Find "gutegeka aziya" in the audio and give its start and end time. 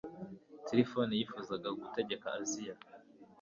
1.79-2.75